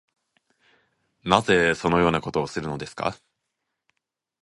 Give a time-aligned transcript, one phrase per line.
[1.23, 3.15] なぜそのようなことをするのですか